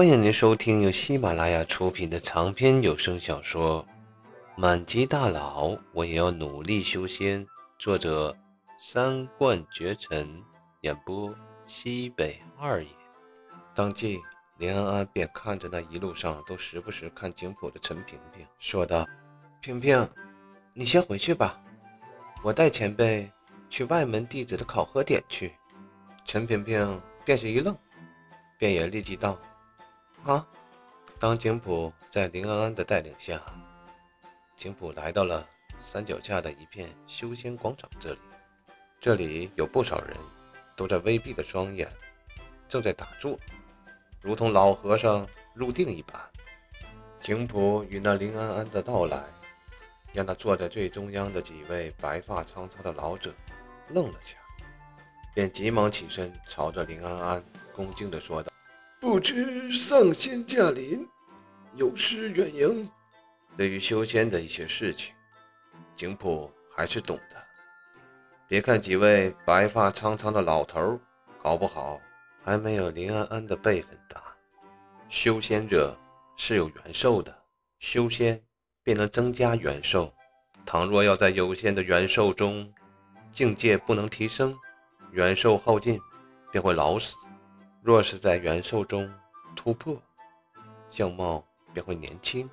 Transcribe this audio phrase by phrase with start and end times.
[0.00, 3.84] 欢迎您收听由喜马拉雅出品的长篇有声小说
[4.56, 7.44] 《满级大佬我也要努力修仙》，
[7.78, 8.34] 作者
[8.78, 10.42] 三冠绝尘，
[10.80, 11.34] 演播
[11.64, 12.88] 西北二爷。
[13.74, 14.18] 当即，
[14.56, 19.06] 林安安便看着那一路上都时不时看景谱的陈萍萍，说道
[19.60, 20.08] ：“萍萍，
[20.72, 21.60] 你先回去吧，
[22.42, 23.30] 我带前辈
[23.68, 25.52] 去外门弟子的考核点去。”
[26.24, 27.76] 陈萍萍便是一愣，
[28.56, 29.38] 便也立即道。
[30.24, 30.46] 啊！
[31.18, 33.40] 当景普在林安安的带领下，
[34.56, 35.46] 景普来到了
[35.78, 37.88] 山脚下的一片修仙广场。
[37.98, 38.18] 这里，
[39.00, 40.16] 这里有不少人，
[40.76, 41.90] 都在微闭的双眼，
[42.68, 43.38] 正在打坐，
[44.20, 46.20] 如同老和尚入定一般。
[47.22, 49.24] 景普与那林安安的到来，
[50.12, 53.34] 让那坐在最中央的几位白发苍苍的老者
[53.88, 54.36] 愣了下，
[55.34, 58.49] 便急忙起身，朝着林安安恭敬地说道。
[59.00, 61.08] 不知上仙驾临，
[61.74, 62.86] 有失远迎。
[63.56, 65.14] 对于修仙的一些事情，
[65.96, 67.42] 景普还是懂的。
[68.46, 71.00] 别看几位白发苍苍的老头，
[71.42, 71.98] 搞不好
[72.44, 74.22] 还没有林安安的辈分大。
[75.08, 75.98] 修仙者
[76.36, 77.34] 是有元寿的，
[77.78, 78.38] 修仙
[78.82, 80.12] 便能增加元寿。
[80.66, 82.70] 倘若要在有限的元寿中，
[83.32, 84.54] 境界不能提升，
[85.10, 85.98] 元寿耗尽，
[86.52, 87.16] 便会老死。
[87.82, 89.10] 若是在元寿中
[89.56, 90.00] 突破，
[90.90, 91.42] 相貌
[91.72, 92.48] 便会年轻。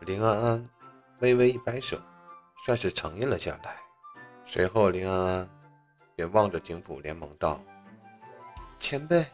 [0.00, 0.68] 林安安
[1.20, 1.98] 微微一摆手，
[2.64, 3.76] 算是承认了下来。
[4.46, 5.50] 随后，林安安
[6.16, 7.60] 便望着景府，连忙道
[8.80, 9.26] ：“前辈，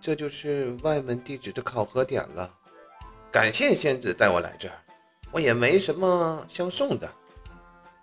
[0.00, 2.52] 这就是外门弟子的考核点了。
[3.30, 4.74] 感谢仙子带我来这儿，
[5.30, 7.12] 我也没什么相送的。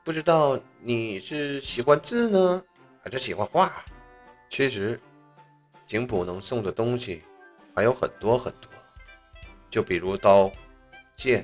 [0.04, 2.64] 不知道你是喜欢字呢，
[3.04, 3.72] 还是喜欢画？
[4.52, 5.00] 其实……”
[5.90, 7.23] 景普能送的东西
[7.73, 8.70] 还有很多很多，
[9.72, 10.52] 就比如刀、
[11.16, 11.44] 剑。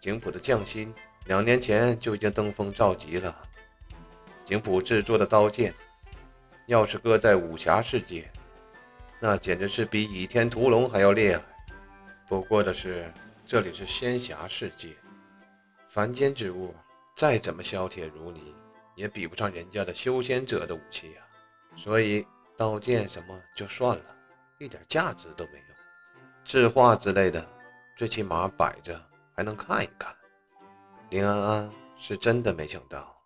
[0.00, 0.92] 景普的匠心
[1.26, 3.48] 两年前就已经登峰造极了。
[4.44, 5.72] 景普制作的刀剑，
[6.66, 8.28] 要是搁在武侠世界，
[9.20, 11.40] 那简直是比倚天屠龙还要厉害。
[12.26, 13.08] 不过的是，
[13.46, 14.88] 这里是仙侠世界，
[15.88, 16.74] 凡间之物
[17.14, 18.52] 再怎么削铁如泥，
[18.96, 21.22] 也比不上人家的修仙者的武器啊。
[21.76, 22.26] 所以。
[22.60, 24.04] 刀剑什么就算了，
[24.58, 25.74] 一点价值都没有。
[26.44, 27.42] 字画之类的，
[27.96, 29.02] 最起码摆着
[29.34, 30.14] 还能看一看。
[31.08, 33.16] 林安安是真的没想到，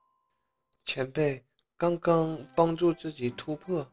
[0.85, 1.45] 前辈
[1.77, 3.85] 刚刚帮助自己突破，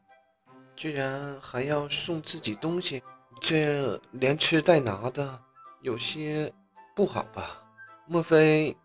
[0.76, 3.02] 居然还要送自己东西，
[3.40, 5.42] 这连吃带拿的，
[5.80, 6.52] 有些
[6.94, 7.60] 不好吧？
[8.06, 8.76] 莫非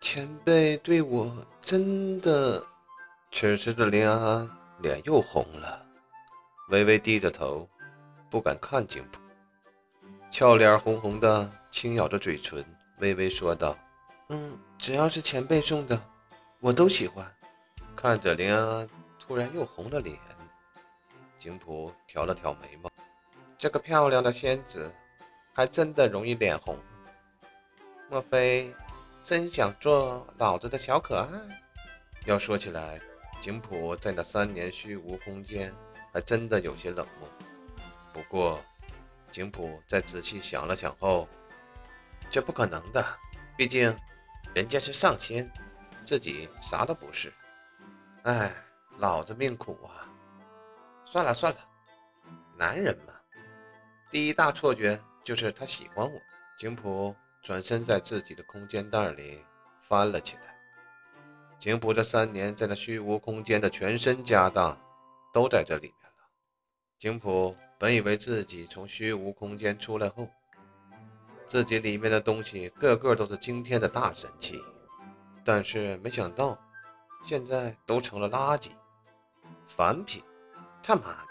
[0.00, 2.66] 前辈对我真的……
[3.30, 5.84] 此时的林安安脸又红了。
[6.68, 7.66] 微微低着头，
[8.28, 9.18] 不敢看景普，
[10.30, 12.62] 俏脸红红的，轻咬着嘴唇，
[12.98, 13.74] 微微说道
[14.28, 15.98] ：“嗯，只要是前辈送的，
[16.60, 17.26] 我都喜欢。”
[17.96, 20.14] 看着林安安突然又红了脸，
[21.38, 22.90] 景普挑了挑眉毛
[23.56, 24.92] ：“这个漂亮的仙子，
[25.54, 26.76] 还真的容易脸红。
[28.10, 28.74] 莫非
[29.24, 31.28] 真想做老子的小可爱？”
[32.26, 33.00] 要说起来，
[33.40, 35.74] 景普在那三年虚无空间。
[36.12, 37.28] 还真的有些冷漠。
[38.12, 38.60] 不过，
[39.30, 41.28] 景普在仔细想了想后，
[42.30, 43.04] 这不可能的。
[43.56, 43.96] 毕竟，
[44.54, 45.50] 人家是上仙，
[46.04, 47.32] 自己啥都不是。
[48.22, 48.52] 哎，
[48.98, 50.08] 老子命苦啊！
[51.04, 51.58] 算了算了，
[52.56, 53.14] 男人嘛，
[54.10, 56.20] 第一大错觉就是他喜欢我。
[56.58, 59.44] 景普转身在自己的空间袋里
[59.88, 60.42] 翻了起来。
[61.58, 64.78] 景普这三年在那虚无空间的全身家当，
[65.32, 65.94] 都在这里。
[66.98, 70.28] 景普本以为自己从虚无空间出来后，
[71.46, 74.60] 自己里面的东西个个都是惊天的大神器，
[75.44, 76.58] 但是没想到，
[77.24, 78.70] 现在都成了垃圾、
[79.64, 80.24] 凡品。
[80.82, 81.30] 他妈的，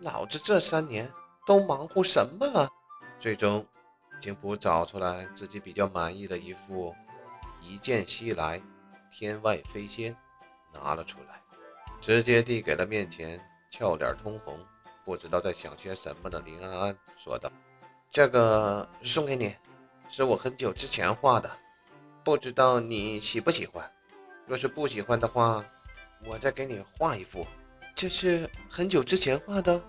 [0.00, 1.10] 老子这三年
[1.46, 2.68] 都忙活什么了？
[3.18, 3.66] 最终，
[4.20, 6.94] 景普找出来自己比较满意的一副
[7.62, 8.60] 一剑西来，
[9.10, 10.14] 天外飞仙，
[10.74, 11.40] 拿了出来，
[12.02, 14.58] 直接递给了面前俏脸通红。
[15.10, 17.50] 不知道在想些什么的林安安说道
[18.12, 19.52] ：“这个送给你，
[20.08, 21.50] 是我很久之前画的，
[22.22, 23.90] 不知道你喜不喜欢。
[24.46, 25.64] 若是不喜欢的话，
[26.24, 27.44] 我再给你画一幅。
[27.92, 29.82] 这是很久之前画的。”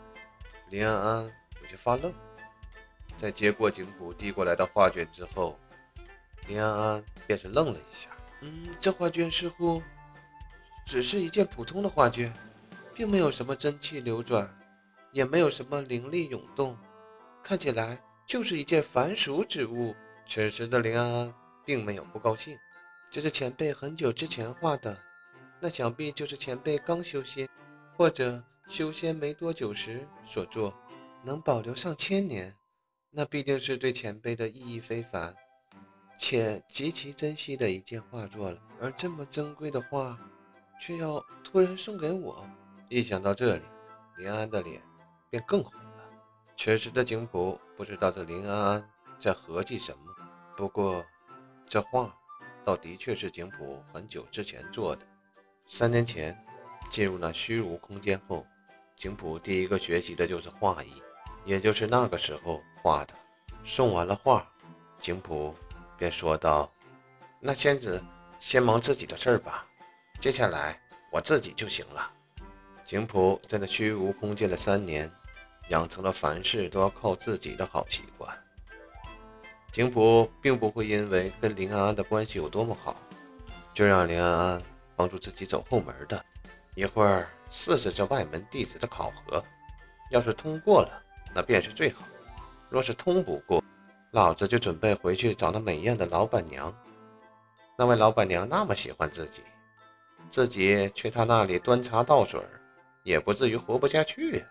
[0.72, 1.24] 林安安
[1.62, 2.12] 有些发愣，
[3.16, 5.56] 在接过景普递过来的画卷之后，
[6.48, 8.10] 林安安便是愣了一下。
[8.40, 9.84] 嗯，这画卷似乎
[10.84, 12.34] 只是一件普通的画卷，
[12.96, 14.52] 并没有什么真气流转。
[15.12, 16.78] 也没有什么灵力涌动，
[17.44, 19.96] 看起来就是一件凡俗之物。
[20.28, 21.34] 此时的林安安
[21.66, 22.58] 并没有不高兴，
[23.10, 24.98] 这是前辈很久之前画的，
[25.60, 27.50] 那想必就是前辈刚修仙，
[27.98, 30.74] 或者修仙没多久时所作，
[31.24, 32.56] 能保留上千年，
[33.10, 35.36] 那必定是对前辈的意义非凡，
[36.18, 38.58] 且极其珍惜的一件画作了。
[38.80, 40.18] 而这么珍贵的画，
[40.80, 42.48] 却要突然送给我，
[42.88, 43.64] 一想到这里，
[44.18, 44.82] 林安安的脸
[45.32, 46.08] 便更红了。
[46.56, 48.90] 此时的景普不知道这林安安
[49.20, 50.14] 在合计什么。
[50.56, 51.04] 不过，
[51.68, 52.14] 这画
[52.64, 55.08] 倒的确是景普很久之前做的。
[55.66, 56.38] 三年前
[56.90, 58.46] 进入那虚无空间后，
[58.98, 61.02] 景普第一个学习的就是画艺，
[61.46, 63.16] 也就是那个时候画的。
[63.64, 64.46] 送完了画，
[65.00, 65.56] 景普
[65.98, 66.70] 便说道
[67.40, 68.04] ：“那仙子
[68.40, 69.66] 先忙自己的事儿吧，
[70.20, 70.80] 接下来
[71.10, 72.12] 我自己就行了。”
[72.86, 75.10] 景普在那虚无空间的三年，
[75.72, 78.30] 养成了凡事都要靠自己的好习惯。
[79.72, 82.96] 景普并不会因为跟林安安的关系有多么好，
[83.74, 84.62] 就让林安安
[84.98, 86.24] 帮助自己走后门的。
[86.76, 89.42] 一会儿试试这外门弟子的考核，
[90.12, 91.02] 要是通过了，
[91.34, 92.04] 那便是最好；
[92.70, 93.64] 若是通不过，
[94.12, 96.74] 老子就准备回去找那美艳的老板娘。
[97.78, 99.42] 那位老板娘那么喜欢自己，
[100.30, 102.42] 自己去她那里端茶倒水，
[103.04, 104.46] 也不至于活不下去呀。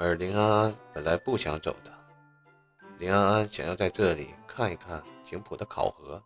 [0.00, 1.92] 而林安安本来不想走的，
[2.98, 4.34] 林安安想要在这里。
[4.46, 6.20] 看一看景普的考核，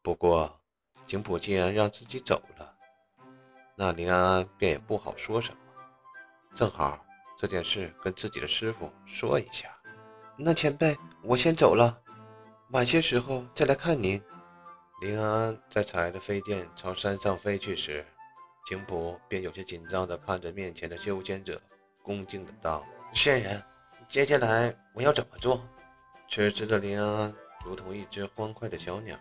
[0.00, 0.60] 不过
[1.06, 2.72] 景普既然让自己走了，
[3.74, 5.58] 那林安安便也不好说什么。
[6.54, 7.04] 正好
[7.36, 9.68] 这件事跟自己的师傅说一下。
[10.36, 12.00] 那前辈，我先走了，
[12.70, 14.22] 晚些时候再来看您。
[15.00, 18.06] 林安安在踩着飞剑朝山上飞去时，
[18.68, 21.60] 景普便有些紧张地看着面前的修仙者，
[22.08, 22.82] 恭敬的道
[23.12, 23.62] ：“仙人，
[24.08, 25.62] 接下来我要怎么做？”
[26.26, 27.34] 此时的林安。
[27.66, 29.14] 如同一只欢快的小鸟，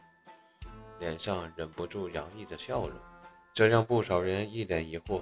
[0.99, 2.97] 脸上忍不住洋溢着笑容，
[3.53, 5.21] 这让不少人一脸疑惑：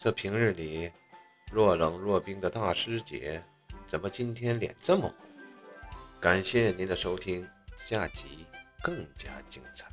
[0.00, 0.90] 这平日里
[1.52, 3.40] 若冷若冰的大师姐，
[3.86, 5.12] 怎么今天脸这么红？
[6.20, 7.48] 感谢您的收听，
[7.78, 8.44] 下集
[8.82, 9.86] 更加精彩。